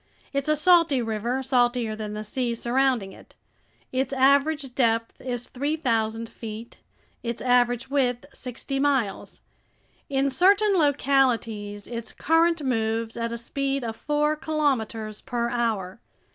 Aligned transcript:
It's 0.33 0.49
a 0.49 0.55
salty 0.55 0.99
river, 0.99 1.43
saltier 1.43 1.95
than 1.95 2.13
the 2.13 2.23
sea 2.23 2.55
surrounding 2.55 3.11
it. 3.13 3.35
Its 3.91 4.11
average 4.13 4.73
depth 4.73 5.21
is 5.21 5.47
3,000 5.47 6.27
feet, 6.27 6.79
its 7.21 7.39
average 7.39 7.91
width 7.91 8.25
sixty 8.33 8.79
miles. 8.79 9.41
In 10.09 10.31
certain 10.31 10.73
localities 10.73 11.85
its 11.85 12.13
current 12.13 12.63
moves 12.63 13.15
at 13.15 13.31
a 13.31 13.37
speed 13.37 13.83
of 13.83 13.95
four 13.95 14.35
kilometers 14.35 15.21
per 15.21 15.51
hour. 15.51 15.99